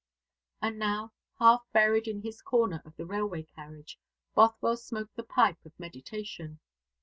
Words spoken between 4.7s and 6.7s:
smoked the pipe of meditation.